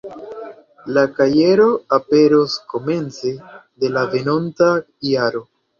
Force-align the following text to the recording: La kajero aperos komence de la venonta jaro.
La 0.97 1.03
kajero 1.19 1.67
aperos 1.99 2.57
komence 2.75 3.37
de 3.85 3.95
la 3.99 4.09
venonta 4.17 4.77
jaro. 5.15 5.49